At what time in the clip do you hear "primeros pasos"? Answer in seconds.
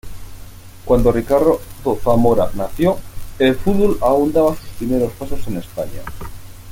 4.69-5.45